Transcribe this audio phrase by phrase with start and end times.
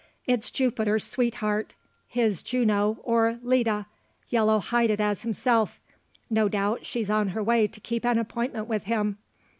[0.25, 1.75] "It's Jupiter's sweetheart;
[2.07, 3.85] his Juno or Leda,
[4.29, 5.79] yellow hided as himself.
[6.27, 9.19] No doubt she's on her way to keep an appointment with him?